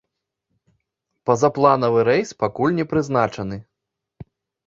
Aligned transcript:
Пазапланавы 1.29 1.99
рэйс 2.09 2.31
пакуль 2.43 2.73
не 2.79 2.85
прызначаны. 2.93 3.57